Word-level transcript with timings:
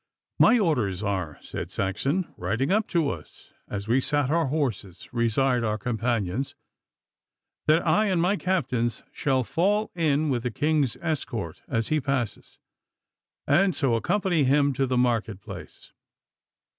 'My 0.39 0.57
orders 0.57 1.03
are,' 1.03 1.37
said 1.41 1.69
Saxon, 1.69 2.33
riding 2.35 2.71
up 2.71 2.87
to 2.87 3.09
us 3.11 3.51
as 3.67 3.87
we 3.87 4.01
sat 4.01 4.31
our 4.31 4.47
horses 4.47 5.07
reside 5.13 5.63
our 5.63 5.77
companions, 5.77 6.55
'that 7.67 7.85
I 7.85 8.07
and 8.07 8.19
my 8.19 8.35
captains 8.35 9.03
should 9.11 9.43
fall 9.45 9.91
in 9.93 10.29
with 10.31 10.41
the 10.41 10.49
King's 10.49 10.97
escort 11.01 11.61
as 11.67 11.89
he 11.89 12.01
passes, 12.01 12.57
and 13.45 13.75
so 13.75 13.93
accompany 13.93 14.43
him 14.43 14.73
to 14.73 14.87
the 14.87 14.97
market 14.97 15.39
place. 15.39 15.93